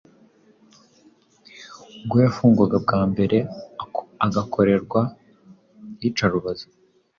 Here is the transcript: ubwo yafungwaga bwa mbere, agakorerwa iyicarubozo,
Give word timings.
ubwo 1.97 2.15
yafungwaga 2.23 2.77
bwa 2.85 2.99
mbere, 3.11 3.37
agakorerwa 4.25 5.01
iyicarubozo, 6.01 6.65